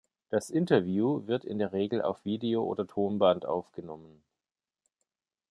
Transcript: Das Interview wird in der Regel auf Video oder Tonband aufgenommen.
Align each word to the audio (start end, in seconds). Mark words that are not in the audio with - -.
Das 0.29 0.49
Interview 0.49 1.27
wird 1.27 1.45
in 1.45 1.59
der 1.59 1.73
Regel 1.73 2.01
auf 2.01 2.25
Video 2.25 2.63
oder 2.63 2.87
Tonband 2.87 3.45
aufgenommen. 3.45 4.23